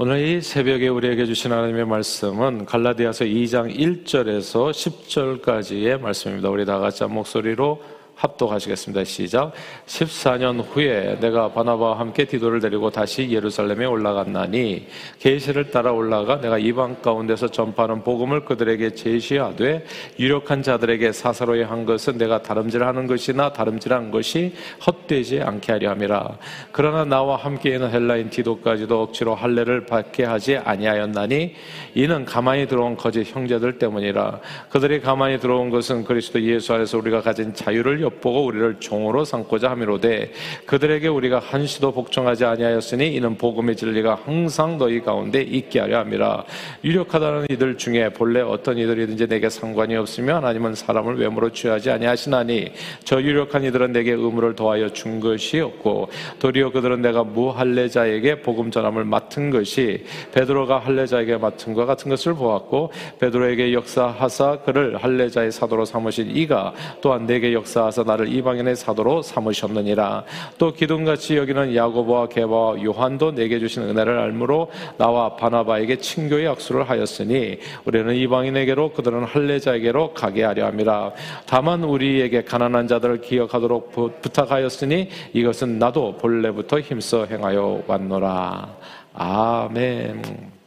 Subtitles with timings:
[0.00, 6.48] 오늘 이 새벽에 우리에게 주신 하나님의 말씀은 갈라디아서 2장 1절에서 10절까지의 말씀입니다.
[6.50, 7.82] 우리 다 같이 한 목소리로
[8.18, 9.04] 합독하시겠습니다.
[9.04, 9.52] 시작.
[9.86, 14.88] 14년 후에 내가 바나바와 함께 디도를 데리고 다시 예루살렘에 올라갔나니
[15.20, 19.84] 계시를 따라 올라가 내가 이방 가운데서 전파하는 복음을 그들에게 제시하되
[20.18, 24.52] 유력한 자들에게 사사로이 한 것은 내가 다름질하는 것이나 다름질한 것이
[24.84, 26.38] 헛되지 않게 하려 함이라.
[26.72, 31.54] 그러나 나와 함께 있는 헬라인 디도까지도 억지로 할례를 받게 하지 아니하였나니
[31.94, 34.40] 이는 가만히 들어온 거짓 형제들 때문이라.
[34.70, 40.32] 그들이 가만히 들어온 것은 그리스도 예수 안에서 우리가 가진 자유를 엿보고 우리를 종으로 삼고자 함이로되
[40.66, 46.44] 그들에게 우리가 한시도 복종하지 아니하였으니 이는 복음의 진리가 항상 너희 가운데 있게 하려 함이라.
[46.84, 52.72] 유력하다는 이들 중에 본래 어떤 이들이든지 내게 상관이 없으며 하나님은 사람을 외모로 취하지 아니하시나니
[53.04, 59.04] 저 유력한 이들은 내게 의무를 더하여 준 것이 없고 도리어 그들은 내가 무할례자에게 복음 전함을
[59.04, 66.30] 맡은 것이 베드로가 할례자에게 맡은 것 같은 것을 보았고 베드로에게 역사하사 그를 할례자의 사도로 삼으신
[66.36, 70.24] 이가 또한 내게 역사하사 하사 나를 이방인의 사도로 삼으셨느니라.
[70.58, 77.58] 또 기둥같이 여기는 야고보와 게바와 요한도 내게 주신 은혜를 알므로 나와 바나바에게 친교의 약수를 하였으니
[77.84, 81.12] 우리는 이방인에게로 그들은 할례자에게로 가게 하려 함이라.
[81.46, 88.76] 다만 우리에게 가난한 자들을 기억하도록 부, 부탁하였으니 이것은 나도 본래부터 힘써 행하여 왔노라.
[89.14, 90.57] 아멘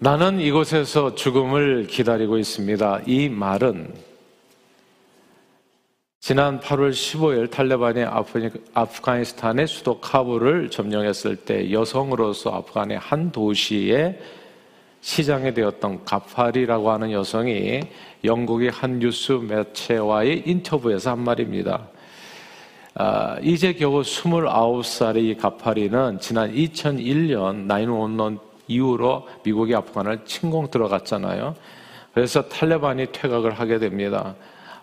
[0.00, 3.00] 나는 이곳에서 죽음을 기다리고 있습니다.
[3.06, 3.92] 이 말은
[6.20, 8.04] 지난 8월 15일 탈레반이
[8.74, 14.20] 아프가니스탄의 수도 카불을 점령했을 때 여성으로서 아프간의 한 도시에
[15.00, 17.80] 시장이 되었던 가파리라고 하는 여성이
[18.22, 21.88] 영국의 한 뉴스 매체와의 인터뷰에서 한 말입니다.
[22.94, 31.54] 아, 이제 겨우 29살의 이 가파리는 지난 2001년 911 이후로 미국이 아프간을 침공 들어갔잖아요.
[32.14, 34.34] 그래서 탈레반이 퇴각을 하게 됩니다.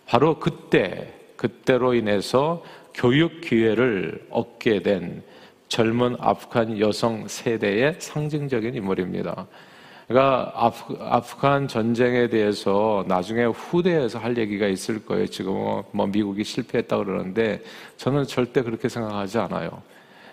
[0.05, 2.63] 바로 그때, 그때로 인해서
[2.93, 5.23] 교육 기회를 얻게 된
[5.67, 9.47] 젊은 아프간 여성 세대의 상징적인 인물입니다.
[10.07, 15.25] 그러니까 아프, 아프간 전쟁에 대해서 나중에 후대에서 할 얘기가 있을 거예요.
[15.27, 17.61] 지금 뭐 미국이 실패했다 그러는데
[17.97, 19.81] 저는 절대 그렇게 생각하지 않아요.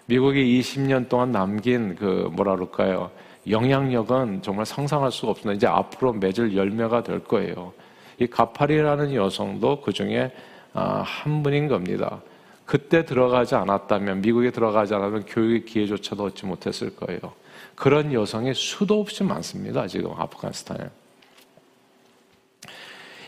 [0.07, 3.11] 미국이 20년 동안 남긴 그 뭐라 그럴까요?
[3.49, 5.57] 영향력은 정말 상상할 수가 없습니다.
[5.57, 7.73] 이제 앞으로 맺을 열매가 될 거예요.
[8.19, 10.33] 이 가팔이라는 여성도 그 중에
[10.75, 12.23] 아, 한 분인 겁니다.
[12.65, 17.21] 그때 들어가지 않았다면, 미국에 들어가지 않았면 교육의 기회조차도 얻지 못했을 거예요.
[17.75, 19.87] 그런 여성이 수도 없이 많습니다.
[19.87, 20.89] 지금 아프가니스탄에.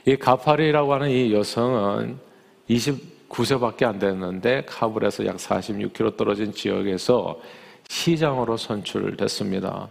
[0.06, 2.18] 이 가파리라고 하는 이 여성은
[2.70, 7.40] 29세밖에 안 됐는데 카불에서 약 46km 떨어진 지역에서
[7.88, 9.88] 시장으로 선출됐습니다.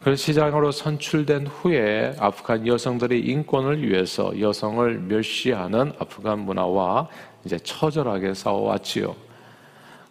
[0.00, 7.08] 그 시장으로 선출된 후에 아프간 여성들의 인권을 위해서 여성을 멸시하는 아프간 문화와
[7.44, 9.16] 이제 처절하게 싸워왔지요.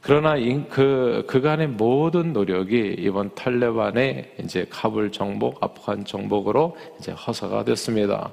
[0.02, 0.36] 그러나
[0.70, 8.32] 그 그간의 모든 노력이 이번 탈레반의 이제 카불 정복, 아프간 정복으로 이제 허사가 됐습니다.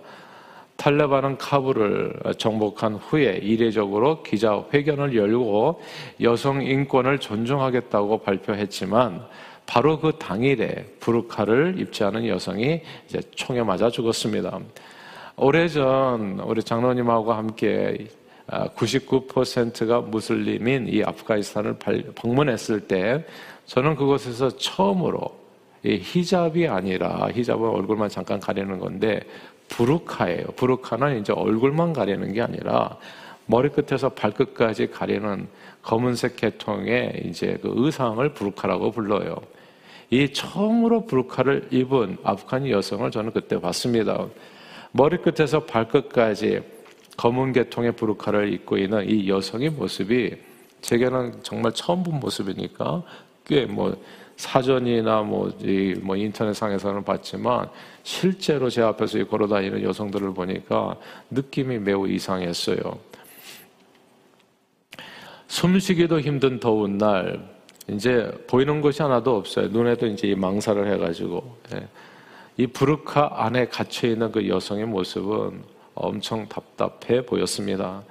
[0.76, 5.80] 탈레반은 카불을 정복한 후에 이례적으로 기자 회견을 열고
[6.20, 9.24] 여성 인권을 존중하겠다고 발표했지만
[9.66, 14.60] 바로 그 당일에 부르카를 입지 않은 여성이 이제 총에 맞아 죽었습니다.
[15.36, 18.06] 오래전 우리 장로님하고 함께
[18.46, 21.78] 99%가 아, 무슬림인 이 아프가니스탄을
[22.14, 23.24] 방문했을 때
[23.66, 25.44] 저는 그곳에서 처음으로
[25.82, 29.20] 이 히잡이 아니라 히잡은 얼굴만 잠깐 가리는 건데
[29.68, 30.46] 부르카예요.
[30.56, 32.96] 부르카는 이제 얼굴만 가리는 게 아니라
[33.46, 35.48] 머리끝에서 발끝까지 가리는
[35.82, 39.36] 검은색 계통의 이제 그 의상을 부르카라고 불러요.
[40.10, 44.26] 이 처음으로 부르카를 입은 아프간 여성을 저는 그때 봤습니다.
[44.92, 46.62] 머리끝에서 발끝까지
[47.16, 50.36] 검은 계통의 부르카를 입고 있는 이 여성의 모습이
[50.80, 53.02] 제게는 정말 처음 본 모습이니까
[53.44, 53.96] 꽤 뭐
[54.36, 57.68] 사전이나 뭐, 이, 뭐 인터넷상에서는 봤지만
[58.02, 60.96] 실제로 제 앞에서 걸어 다니는 여성들을 보니까
[61.30, 62.98] 느낌이 매우 이상했어요.
[65.48, 67.40] 숨쉬기도 힘든 더운 날,
[67.88, 69.68] 이제 보이는 것이 하나도 없어요.
[69.68, 71.56] 눈에도 이제 망사를 해가지고.
[71.74, 71.86] 예.
[72.56, 75.62] 이 부르카 안에 갇혀 있는 그 여성의 모습은
[75.94, 78.02] 엄청 답답해 보였습니다.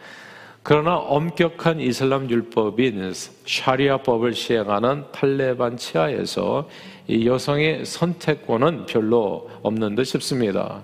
[0.62, 3.12] 그러나 엄격한 이슬람 율법인
[3.45, 6.69] 샤리아법을 시행하는 탈레반 치하에서
[7.07, 10.83] 이 여성의 선택권은 별로 없는 듯 싶습니다.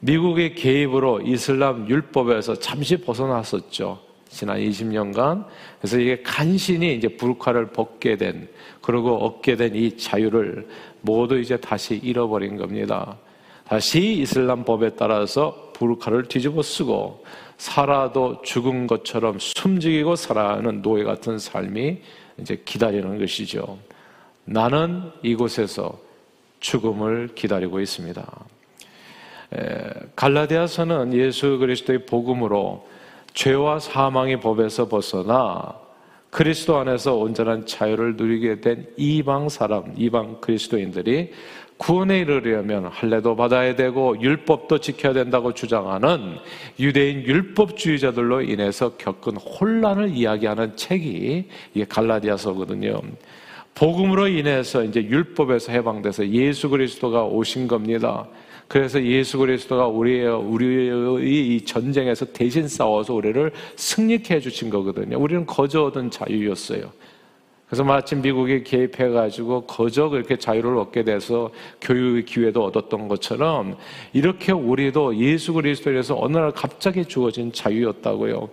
[0.00, 4.09] 미국의 개입으로 이슬람 율법에서 잠시 벗어났었죠.
[4.30, 5.44] 지난 20년간.
[5.80, 8.48] 그래서 이게 간신히 이제 불카를 벗게 된,
[8.80, 10.66] 그리고 얻게 된 이 자유를
[11.02, 13.16] 모두 이제 다시 잃어버린 겁니다.
[13.66, 17.24] 다시 이슬람 법에 따라서 부르카를 뒤집어 쓰고
[17.56, 21.98] 살아도 죽은 것처럼 숨죽이고 살아가는 노예 같은 삶이
[22.40, 23.78] 이제 기다리는 것이죠.
[24.44, 25.98] 나는 이곳에서
[26.60, 28.26] 죽음을 기다리고 있습니다.
[30.16, 32.86] 갈라디아서는 예수 그리스도의 복음으로
[33.34, 35.74] 죄와 사망의 법에서 벗어나
[36.30, 41.32] 그리스도 안에서 온전한 자유를 누리게 된 이방 사람, 이방 그리스도인들이
[41.76, 46.36] 구원에 이르려면 할례도 받아야 되고 율법도 지켜야 된다고 주장하는
[46.78, 53.00] 유대인 율법주의자들로 인해서 겪은 혼란을 이야기하는 책이 이게 갈라디아서거든요.
[53.74, 58.26] 복음으로 인해서 이제 율법에서 해방돼서 예수 그리스도가 오신 겁니다.
[58.70, 65.18] 그래서 예수 그리스도가 우리의 우리의 이 전쟁에서 대신 싸워서 우리를 승리케 해 주신 거거든요.
[65.18, 66.92] 우리는 거저 얻은 자유였어요.
[67.66, 71.50] 그래서 마침 미국이 개입해가지고 거저 그렇게 자유를 얻게 돼서
[71.80, 73.76] 교육의 기회도 얻었던 것처럼
[74.12, 78.50] 이렇게 우리도 예수 그리스도에서 어느 날 갑자기 주어진 자유였다고요.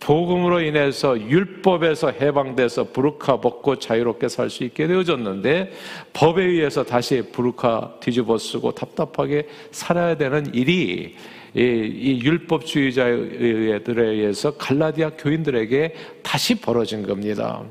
[0.00, 5.72] 복음으로 인해서 율법에서 해방돼서 부르카 벗고 자유롭게 살 수 있게 되어졌는데
[6.12, 11.16] 법에 의해서 다시 부르카 뒤집어 쓰고 답답하게 살아야 되는 일이
[11.54, 17.62] 이, 이 율법주의자들에 의해서 갈라디아 교인들에게 다시 벌어진 겁니다.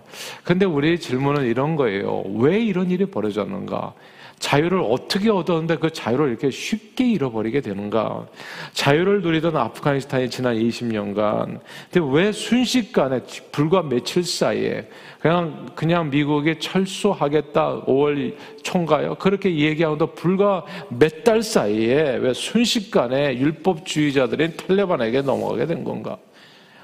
[0.43, 2.23] 근데 우리의 질문은 이런 거예요.
[2.35, 3.93] 왜 이런 일이 벌어졌는가?
[4.39, 8.27] 자유를 어떻게 얻었는데 그 자유를 이렇게 쉽게 잃어버리게 되는가?
[8.73, 11.59] 자유를 누리던 아프가니스탄이 지난 20년간,
[11.91, 14.87] 근데 왜 순식간에 불과 며칠 사이에
[15.19, 19.15] 그냥 그냥 미국이 철수하겠다 5월 총가요?
[19.15, 26.17] 그렇게 얘기하고도 불과 몇 달 사이에 왜 순식간에 율법주의자들인 탈레반에게 넘어가게 된 건가?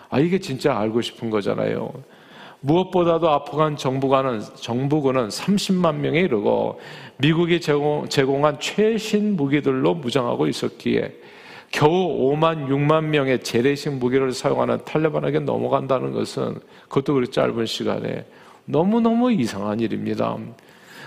[0.09, 1.93] 아 이게 진짜 알고 싶은 거잖아요.
[2.63, 6.79] 무엇보다도 아프간 정부가는, 정부군은 30만 명에 이르고
[7.17, 11.13] 미국이 제공, 제공한 최신 무기들로 무장하고 있었기에
[11.71, 18.25] 겨우 5만, 6만 명의 재래식 무기를 사용하는 탈레반에게 넘어간다는 것은 그것도 그리 짧은 시간에
[18.65, 20.37] 너무너무 이상한 일입니다.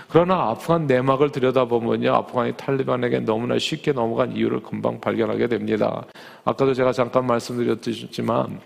[0.09, 6.05] 그러나 아프간 내막을 들여다보면요, 아프간이 탈레반에게 너무나 쉽게 넘어간 이유를 금방 발견하게 됩니다.
[6.45, 8.59] 아까도 제가 잠깐 말씀드렸지만,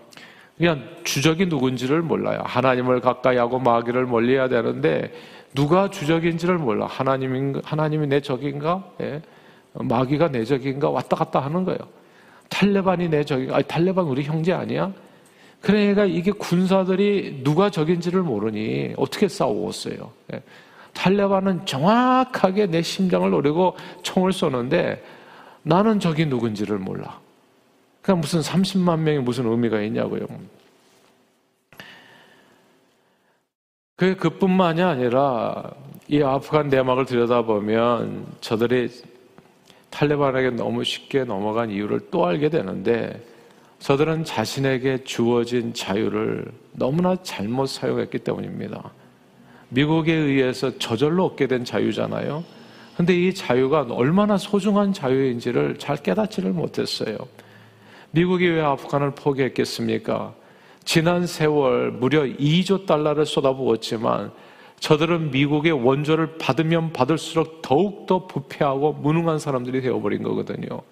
[0.56, 2.40] 그냥 주적이 누군지를 몰라요.
[2.44, 5.12] 하나님을 가까이 하고 마귀를 멀리 해야 되는데
[5.54, 6.86] 누가 주적인지를 몰라.
[6.86, 8.84] 하나님인 하나님이 내 적인가?
[9.00, 9.22] 예.
[9.74, 10.90] 마귀가 내 적인가?
[10.90, 11.78] 왔다 갔다 하는 거예요.
[12.48, 13.56] 탈레반이 내 적인가?
[13.56, 14.92] 아니, 탈레반 우리 형제 아니야?
[15.60, 20.12] 그러니까 이게 군사들이 누가 적인지를 모르니 어떻게 싸우었어요.
[20.34, 20.42] 예.
[20.92, 25.02] 탈레반은 정확하게 내 심장을 노리고 총을 쏘는데
[25.62, 27.20] 나는 적이 누군지를 몰라.
[28.02, 30.26] 그러니까 무슨 30만 명이 무슨 의미가 있냐고요.
[33.96, 35.72] 그 그뿐만이 아니라
[36.08, 38.90] 이 아프간 내막을 들여다보면 저들이
[39.90, 43.24] 탈레반에게 너무 쉽게 넘어간 이유를 또 알게 되는데
[43.78, 48.90] 저들은 자신에게 주어진 자유를 너무나 잘못 사용했기 때문입니다.
[49.68, 52.42] 미국에 의해서 저절로 얻게 된 자유잖아요.
[52.96, 57.16] 근데 이 자유가 얼마나 소중한 자유인지를 잘 깨닫지를 못했어요.
[58.14, 60.34] 미국이 왜 아프간을 포기했겠습니까?
[60.84, 64.32] 지난 세월 무려 2조 달러를 쏟아부었지만
[64.80, 70.82] 저들은 미국의 원조를 받으면 받을수록 더욱더 부패하고 무능한 사람들이 되어버린 거거든요.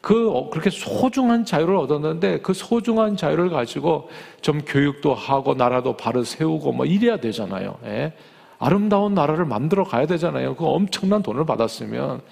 [0.00, 4.08] 그, 어, 그렇게 소중한 자유를 얻었는데 그 소중한 자유를 가지고
[4.40, 7.78] 좀 교육도 하고 나라도 바로 세우고 뭐 이래야 되잖아요.
[7.84, 8.12] 예?
[8.58, 10.56] 아름다운 나라를 만들어 가야 되잖아요.
[10.56, 12.22] 그 엄청난 돈을 받았으면.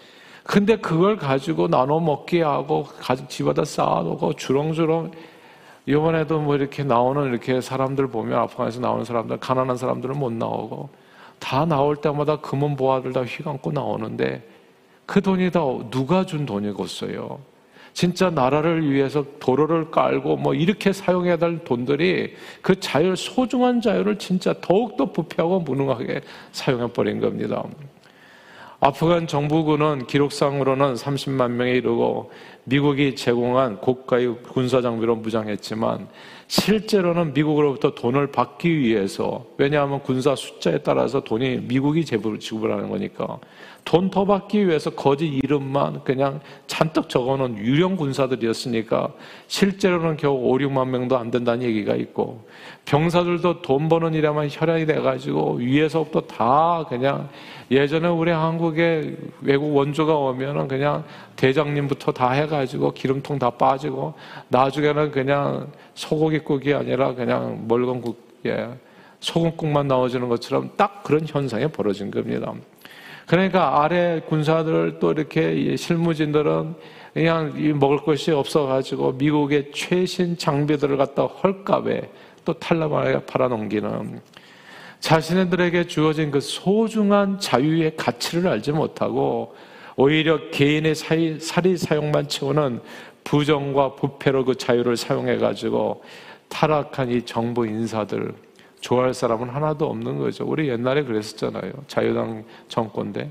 [0.44, 5.10] 근데 그걸 가지고 나눠 먹게 하고 가족 집에다 쌓아놓고 주렁주렁
[5.86, 10.90] 이번에도 뭐 이렇게 나오는 이렇게 사람들 보면 아프간에서 나오는 사람들 가난한 사람들은 못 나오고
[11.38, 14.46] 다 나올 때마다 금은 보화들 다 휘감고 나오는데
[15.06, 15.60] 그 돈이 다
[15.90, 17.38] 누가 준 돈이겠어요?
[17.92, 24.54] 진짜 나라를 위해서 도로를 깔고 뭐 이렇게 사용해야 될 돈들이 그 자유 소중한 자유를 진짜
[24.60, 26.22] 더욱더 부패하고 무능하게
[26.52, 27.64] 사용해 버린 겁니다.
[28.86, 32.30] 아프간 정부군은 기록상으로는 30만 명에 이르고
[32.64, 36.06] 미국이 제공한 고가의 군사 장비로 무장했지만
[36.54, 43.40] 실제로는 미국으로부터 돈을 받기 위해서 왜냐하면 군사 숫자에 따라서 돈이 미국이 지불하는 거니까.
[43.84, 49.12] 돈 더 받기 위해서 거짓 이름만 그냥 잔뜩 적어놓은 유령 군사들이었으니까
[49.48, 52.46] 실제로는 겨우 5, 6만 명도 안 된다는 얘기가 있고
[52.86, 57.28] 병사들도 돈 버는 일에만 혈안이 돼가지고 위에서부터 다 그냥
[57.70, 61.04] 예전에 우리 한국에 외국 원조가 오면은 그냥
[61.44, 64.14] 대장님부터 다 해가지고 기름통 다 빠지고
[64.48, 68.70] 나중에는 그냥 소고기국이 아니라 그냥 멀건국, 예,
[69.20, 72.50] 소금국만 나와주는 것처럼 딱 그런 현상이 벌어진 겁니다.
[73.26, 76.74] 그러니까 아래 군사들 또 이렇게 실무진들은
[77.12, 82.10] 그냥 먹을 것이 없어가지고 미국의 최신 장비들을 갖다 헐값에
[82.46, 84.20] 또 탈라만에 팔아넘기는
[85.00, 89.54] 자신들에게 주어진 그 소중한 자유의 가치를 알지 못하고
[89.96, 92.80] 오히려 개인의 사이, 사리 사용만 채우는
[93.22, 96.02] 부정과 부패로 그 자유를 사용해가지고
[96.48, 98.34] 타락한 이 정부 인사들
[98.80, 100.44] 좋아할 사람은 하나도 없는 거죠.
[100.44, 101.72] 우리 옛날에 그랬었잖아요.
[101.86, 103.30] 자유당 정권대.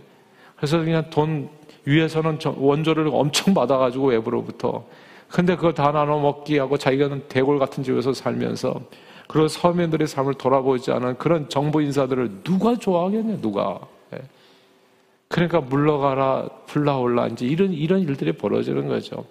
[0.55, 1.49] 그래서 그냥 돈
[1.85, 4.83] 위에서는 원조를 엄청 받아가지고 외부로부터.
[5.29, 8.81] 근데 그걸 다 나눠 먹기 하고 자기가는 대골 같은 집에서 살면서
[9.27, 13.79] 그런 서민들의 삶을 돌아보지 않은 그런 정부 인사들을 누가 좋아하겠냐, 누가.
[15.33, 15.47] 예.
[15.47, 19.25] 그러니까 물러가라, 불나올라, 이제 이런, 이런 일들이 벌어지는 거죠.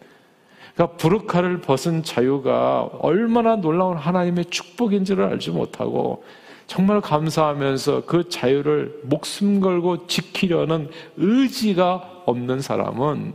[0.75, 6.25] 그러니까 부르카를 벗은 자유가 얼마나 놀라운 하나님의 축복인지를 알지 못하고
[6.67, 13.35] 정말 감사하면서 그 자유를 목숨 걸고 지키려는 의지가 없는 사람은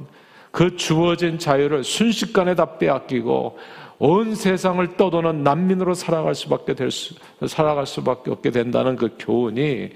[0.52, 3.58] 그 주어진 자유를 순식간에 다 빼앗기고
[4.00, 7.16] 온 세상을 떠도는 난민으로 살아갈 수밖에 될 수,
[7.48, 9.92] 살아갈 수밖에 없게 된다는 그 교훈이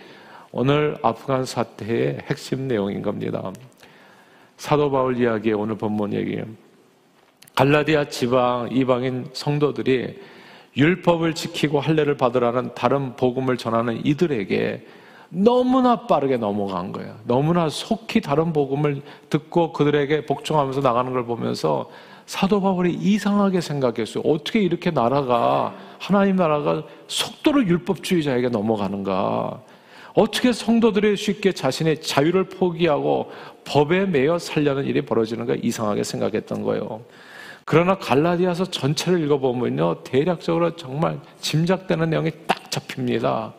[0.54, 3.52] 오늘 아프간 사태의 핵심 내용인 겁니다.
[4.58, 6.44] 사도 바울 이야기의 오늘 본문 얘기예요.
[7.56, 10.20] 갈라디아 지방 이방인 성도들이
[10.76, 14.86] 율법을 지키고 할례를 받으라는 다른 복음을 전하는 이들에게
[15.30, 17.16] 너무나 빠르게 넘어간 거예요.
[17.26, 21.90] 너무나 속히 다른 복음을 듣고 그들에게 복종하면서 나가는 걸 보면서
[22.26, 24.24] 사도 바울이 이상하게 생각했어요.
[24.26, 29.62] 어떻게 이렇게 나라가 하나님 나라가 속도로 율법주의자에게 넘어가는가?
[30.14, 33.32] 어떻게 성도들이 쉽게 자신의 자유를 포기하고
[33.66, 37.02] 법에 매여 살려는 일이 벌어지는가 이상하게 생각했던 거예요.
[37.66, 43.54] 그러나 갈라디아서 전체를 읽어보면요, 대략적으로 정말 짐작되는 내용이 딱 잡힙니다.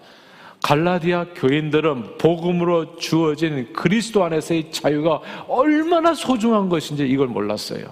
[0.63, 7.85] 갈라디아 교인들은 복음으로 주어진 그리스도 안에서의 자유가 얼마나 소중한 것인지 이걸 몰랐어요.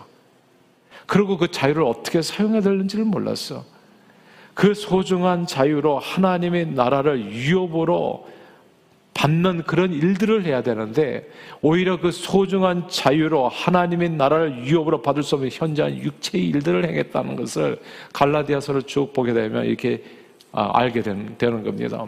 [1.07, 3.65] 그리고 그 자유를 어떻게 사용해야 되는지를 몰랐어.
[4.55, 8.29] 그 소중한 자유로 하나님의 나라를 유업으로
[9.21, 11.29] 받는 그런 일들을 해야 되는데
[11.61, 17.79] 오히려 그 소중한 자유로 하나님의 나라를 유업으로 받을 수 없는 현저한 육체의 일들을 행했다는 것을
[18.15, 20.03] 갈라디아서를 쭉 보게 되면 이렇게
[20.53, 22.07] 아, 알게 되는, 되는 겁니다.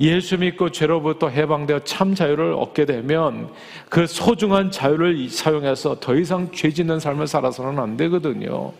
[0.00, 3.50] 예수 믿고 죄로부터 해방되어 참 자유를 얻게 되면
[3.88, 8.72] 그 소중한 자유를 사용해서 더 이상 죄 짓는 삶을 살아서는 안 되거든요.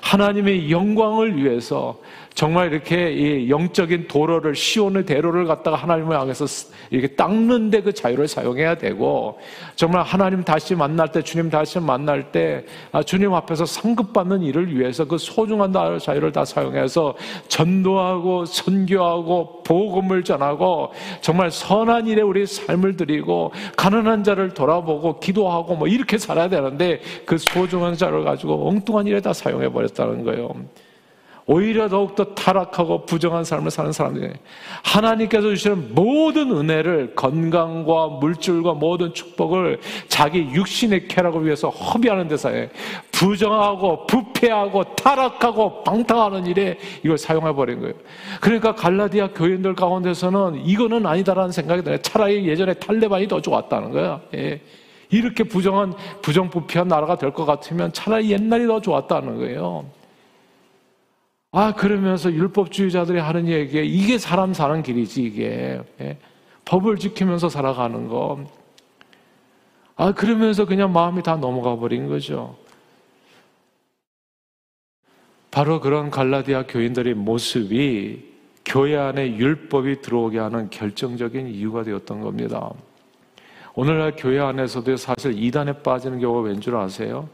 [0.00, 1.98] 하나님의 영광을 위해서
[2.34, 6.46] 정말 이렇게 이 영적인 도로를 시온의 대로를 갖다가 하나님을 향해서
[6.90, 9.38] 이렇게 닦는데 그 자유를 사용해야 되고
[9.76, 15.04] 정말 하나님 다시 만날 때 주님 다시 만날 때 아, 주님 앞에서 상급받는 일을 위해서
[15.04, 17.14] 그 소중한 자유를 다 사용해서
[17.46, 25.86] 전도하고 선교하고 복음을 전하고 정말 선한 일에 우리 삶을 드리고 가난한 자를 돌아보고 기도하고 뭐
[25.86, 30.52] 이렇게 살아야 되는데 그 소중한 자를 가지고 엉뚱한 일에 다 사용해 버렸다는 거예요.
[31.46, 34.32] 오히려 더욱더 타락하고 부정한 삶을 사는 사람들이
[34.82, 42.70] 하나님께서 주시는 모든 은혜를 건강과 물질과 모든 축복을 자기 육신의 쾌락을 위해서 허비하는 데서에
[43.12, 47.94] 부정하고 부패하고 타락하고 방탕하는 일에 이걸 사용해 버린 거예요.
[48.40, 51.98] 그러니까 갈라디아 교인들 가운데서는 이거는 아니다라는 생각이 들어요.
[51.98, 54.20] 차라리 예전에 탈레반이 더 좋았다는 거야.
[54.34, 54.60] 예.
[55.10, 59.84] 이렇게 부정한 부정부패한 나라가 될 것 같으면 차라리 옛날이 더 좋았다는 거예요.
[61.56, 65.80] 아, 그러면서 율법주의자들이 하는 얘기에 이게 사람 사는 길이지, 이게.
[66.00, 66.18] 예?
[66.64, 68.44] 법을 지키면서 살아가는 거.
[69.94, 72.56] 아, 그러면서 그냥 마음이 다 넘어가 버린 거죠.
[75.52, 78.34] 바로 그런 갈라디아 교인들의 모습이
[78.64, 82.68] 교회 안에 율법이 들어오게 하는 결정적인 이유가 되었던 겁니다.
[83.76, 87.28] 오늘날 교회 안에서도 사실 이단에 빠지는 경우가 왠 줄 아세요?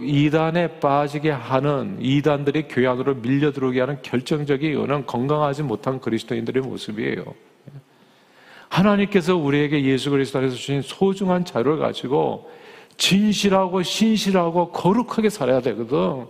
[0.00, 7.24] 이단에 빠지게 하는 이단들이 교회 안으로 밀려 들어오게 하는 결정적인 이유는 건강하지 못한 그리스도인들의 모습이에요.
[8.68, 12.50] 하나님께서 우리에게 예수 그리스도 안에서 주신 소중한 자유를 가지고
[12.96, 16.26] 진실하고 신실하고 거룩하게 살아야 되거든.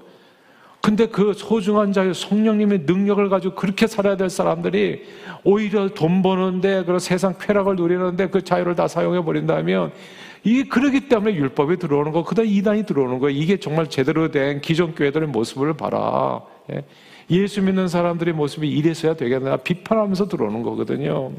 [0.81, 5.03] 근데 그 소중한 자유, 성령님의 능력을 가지고 그렇게 살아야 될 사람들이
[5.43, 9.93] 오히려 돈 버는데, 그 세상 쾌락을 누리는데 그 자유를 다 사용해 버린다면
[10.45, 13.31] 이게 그러기 때문에 율법이 들어오는 거, 그다음 이단이 들어오는 거.
[13.31, 16.43] 이게 정말 제대로 된 기존 교회들의 모습을 봐라.
[16.73, 16.85] 예?
[17.31, 21.33] 예수 믿는 사람들의 모습이 이래서야 되겠나 비판하면서 들어오는 거거든요.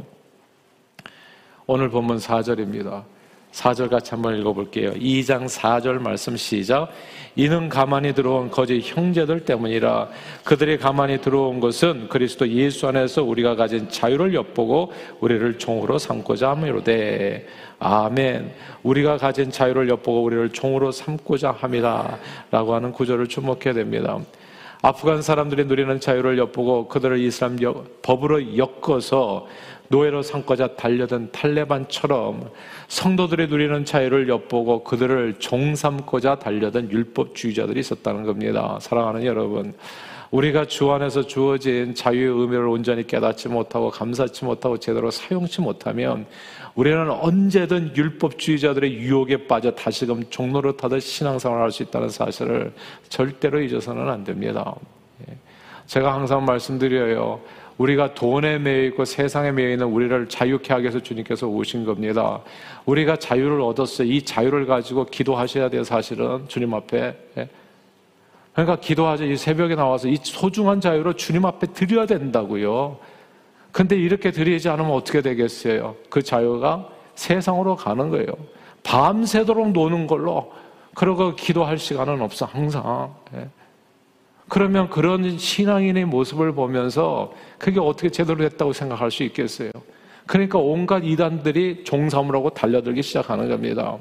[1.65, 3.03] 오늘 본문 4절입니다.
[3.51, 4.91] 4절 같이 한번 읽어볼게요.
[4.93, 6.89] 2장 4절 말씀 시작.
[7.35, 10.09] 이는 가만히 들어온 거짓 형제들 때문이라
[10.43, 17.47] 그들이 가만히 들어온 것은 그리스도 예수 안에서 우리가 가진 자유를 엿보고 우리를 종으로 삼고자 함이로되
[17.79, 18.51] 아멘.
[18.83, 22.17] 우리가 가진 자유를 엿보고 우리를 종으로 삼고자 함이다.
[22.51, 24.19] 라고 하는 구절을 주목해야 됩니다.
[24.81, 27.57] 아프간 사람들이 누리는 자유를 엿보고 그들을 이슬람
[28.01, 29.47] 법으로 엮어서
[29.89, 32.49] 노예로 삼고자 달려든 탈레반처럼
[32.87, 38.77] 성도들이 누리는 자유를 엿보고 그들을 종 삼고자 달려든 율법주의자들이 있었다는 겁니다.
[38.81, 39.73] 사랑하는 여러분.
[40.31, 46.27] 우리가 주 안에서 주어진 자유의 의미를 온전히 깨닫지 못하고 감사치 못하고 제대로 사용치 못하면
[46.75, 52.73] 우리는 언제든 율법주의자들의 유혹에 빠져 다시금 종로를 타듯 신앙생활을 할 수 있다는 사실을
[53.09, 54.75] 절대로 잊어서는 안 됩니다.
[55.27, 55.35] 예.
[55.87, 57.39] 제가 항상 말씀드려요.
[57.79, 62.41] 우리가 돈에 매여 있고 세상에 매여 있는 우리를 자유케 하기 위해서 주님께서 오신 겁니다.
[62.85, 64.07] 우리가 자유를 얻었어요.
[64.07, 66.45] 이 자유를 가지고 기도하셔야 돼요, 사실은.
[66.49, 67.15] 주님 앞에.
[67.37, 67.49] 예.
[68.51, 69.23] 그러니까 기도하죠.
[69.23, 72.97] 이 새벽에 나와서 이 소중한 자유를 주님 앞에 드려야 된다고요.
[73.71, 75.95] 근데 이렇게 드리지 않으면 어떻게 되겠어요?
[76.09, 78.27] 그 자유가 세상으로 가는 거예요.
[78.83, 80.51] 밤새도록 노는 걸로.
[80.95, 83.13] 그러고 기도할 시간은 없어, 항상.
[84.49, 84.59] 예.
[84.59, 89.71] 그러면 그런 신앙인의 모습을 보면서 그게 어떻게 제대로 됐다고 생각할 수 있겠어요?
[90.25, 93.97] 그러니까 온갖 이단들이 종사물하고 달려들기 시작하는 겁니다.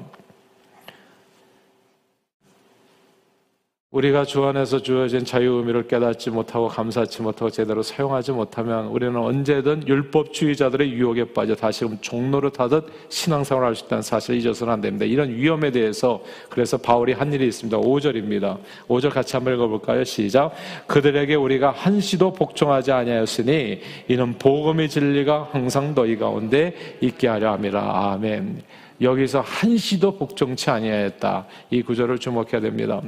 [3.91, 9.87] 우리가 주 안에서 주어진 자유 의미를 깨닫지 못하고 감사치 못하고 제대로 사용하지 못하면 우리는 언제든
[9.87, 15.05] 율법주의자들의 유혹에 빠져 다시금 종로를 타듯 신앙생활을 할 수 있다는 사실을 잊어서는 안 됩니다.
[15.05, 17.79] 이런 위험에 대해서 그래서 바울이 한 일이 있습니다.
[17.79, 18.59] 5절입니다.
[18.87, 20.03] 5절 같이 한번 읽어볼까요?
[20.03, 20.53] 시작.
[20.85, 28.11] 그들에게 우리가 한시도 복종하지 아니하였으니 이는 복음의 진리가 항상 너희 가운데 있게 하려 함이라.
[28.11, 28.61] 아멘.
[29.01, 31.47] 여기서 한시도 복종치 아니하였다.
[31.71, 33.01] 이 구절을 주목해야 됩니다.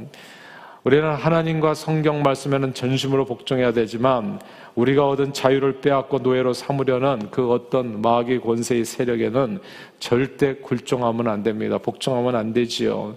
[0.84, 4.40] 우리는 하나님과 성경 말씀에는 전심으로 복종해야 되지만
[4.74, 9.60] 우리가 얻은 자유를 빼앗고 노예로 삼으려는 그 어떤 마귀 권세의 세력에는
[10.00, 11.78] 절대 굴종하면 안 됩니다.
[11.78, 13.14] 복종하면 안 되지요.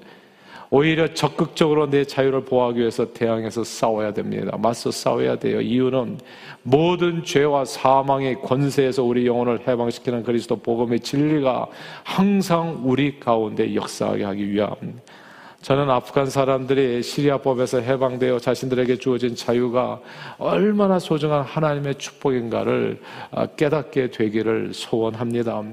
[0.69, 4.55] 오히려 적극적으로 내 자유를 보호하기 위해서 대항해서 싸워야 됩니다.
[4.57, 5.59] 맞서 싸워야 돼요.
[5.59, 6.19] 이유는
[6.61, 11.67] 모든 죄와 사망의 권세에서 우리 영혼을 해방시키는 그리스도 복음의 진리가
[12.03, 14.75] 항상 우리 가운데 역사하게 하기 위함.
[15.65, 19.99] 저는 아프간 사람들이 시리아법에서 해방되어 자신들에게 주어진 자유가
[20.37, 23.01] 얼마나 소중한 하나님의 축복인가를
[23.31, 25.63] 아, 깨닫게 되기를 소원합니다.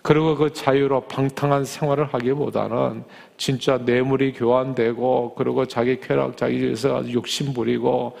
[0.00, 3.04] 그리고 그 자유로 방탕한 생활을 하기보다는
[3.36, 8.16] 진짜 뇌물이 교환되고 그리고 자기 쾌락, 자기 에서 욕심 부리고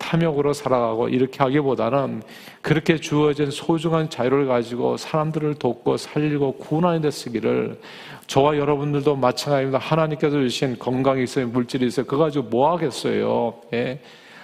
[0.00, 2.22] 탐욕으로 살아가고 이렇게 하기보다는
[2.62, 7.78] 그렇게 주어진 소중한 자유를 가지고 사람들을 돕고 살리고 구원하는 데 쓰기를
[8.26, 9.78] 저와 여러분들도 마찬가지입니다.
[9.78, 12.06] 하나님께서 주신 건강이 있어요, 물질이 있어요.
[12.06, 13.54] 그거 가지고 뭐 하겠어요?
[13.74, 14.00] 예.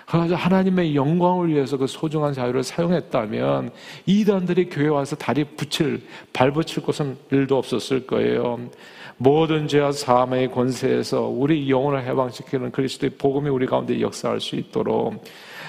[0.06, 3.70] 하나님의 영광을 위해서 그 소중한 자유를 사용했다면
[4.06, 8.60] 이단들이 교회 와서 다리 붙일, 발 붙일 곳은 일도 없었을 거예요.
[9.18, 15.24] 모든 죄와 사함의 권세에서 우리 영혼을 해방시키는 그리스도의 복음이 우리 가운데 역사할 수 있도록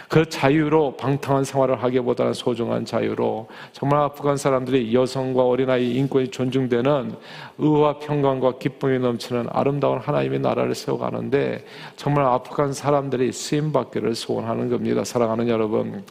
[0.07, 7.13] 그 자유로 방탕한 생활을 하기보다는 소중한 자유로 정말 아프간 사람들이 여성과 어린아이 인권이 존중되는
[7.57, 11.65] 의와 평강과 기쁨이 넘치는 아름다운 하나님의 나라를 세워가는데
[11.97, 15.03] 정말 아프간 사람들이 쓰임받기를 소원하는 겁니다.
[15.03, 16.03] 사랑하는 여러분.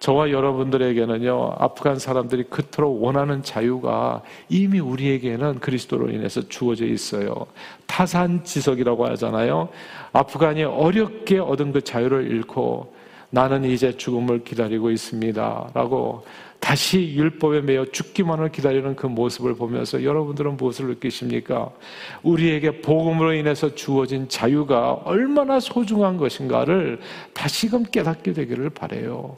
[0.00, 7.46] 저와 여러분들에게는요, 아프간 사람들이 그토록 원하는 자유가 이미 우리에게는 그리스도로 인해서 주어져 있어요.
[7.86, 9.68] 타산지석이라고 하잖아요.
[10.12, 12.94] 아프간이 어렵게 얻은 그 자유를 잃고
[13.30, 15.70] 나는 이제 죽음을 기다리고 있습니다.
[15.74, 16.24] 라고
[16.60, 21.70] 다시 율법에 매여 죽기만을 기다리는 그 모습을 보면서 여러분들은 무엇을 느끼십니까?
[22.22, 27.00] 우리에게 복음으로 인해서 주어진 자유가 얼마나 소중한 것인가를
[27.34, 29.36] 다시금 깨닫게 되기를 바래요.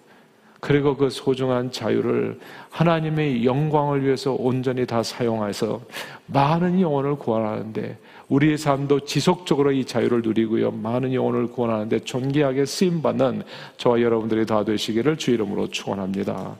[0.60, 2.38] 그리고 그 소중한 자유를
[2.70, 5.80] 하나님의 영광을 위해서 온전히 다 사용해서
[6.26, 7.98] 많은 영혼을 구원하는데
[8.30, 10.70] 우리의 삶도 지속적으로 이 자유를 누리고요.
[10.70, 13.42] 많은 영혼을 구원하는데 존귀하게 쓰임받는
[13.76, 16.56] 저와 여러분들이 다 되시기를 주 이름으로 축원합니다.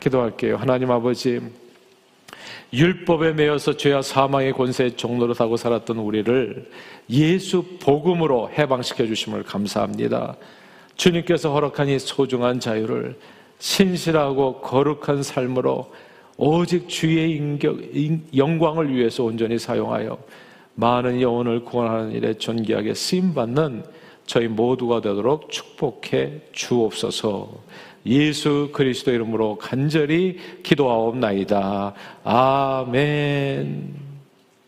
[0.00, 0.56] 기도할게요.
[0.56, 1.40] 하나님 아버지
[2.72, 6.68] 율법에 매여서 죄와 사망의 권세의 종로로 타고 살았던 우리를
[7.10, 10.36] 예수 복음으로 해방시켜 주심을 감사합니다.
[10.96, 13.16] 주님께서 허락한 이 소중한 자유를
[13.60, 15.92] 신실하고 거룩한 삶으로
[16.36, 17.78] 오직 주의 인격,
[18.36, 20.18] 영광을 위해서 온전히 사용하여
[20.74, 23.84] 많은 영혼을 구원하는 일에 존귀하게 쓰임받는
[24.26, 27.62] 저희 모두가 되도록 축복해 주옵소서
[28.06, 31.94] 예수 그리스도 이름으로 간절히 기도하옵나이다.
[32.24, 34.03] 아멘.